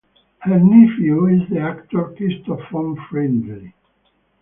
Her 0.39 0.59
nephew 0.59 1.27
is 1.27 1.47
the 1.51 1.59
actor 1.59 2.11
Christoph 2.17 2.71
von 2.71 2.95
Friedl. 3.07 3.71